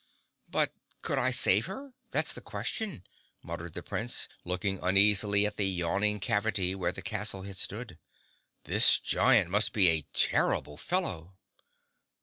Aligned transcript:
"But 0.49 0.73
could 1.03 1.19
I 1.19 1.29
save 1.29 1.67
her—that's 1.67 2.33
the 2.33 2.41
question," 2.41 3.03
muttered 3.43 3.75
the 3.75 3.83
Prince, 3.83 4.27
looking 4.43 4.79
uneasily 4.81 5.45
at 5.45 5.57
the 5.57 5.69
yawning 5.69 6.19
cavity 6.19 6.73
where 6.73 6.91
the 6.91 7.03
castle 7.03 7.43
had 7.43 7.57
stood. 7.57 7.99
"This 8.63 8.99
giant 8.99 9.51
must 9.51 9.73
be 9.73 9.89
a 9.89 10.07
terrible 10.11 10.77
fellow!" 10.77 11.35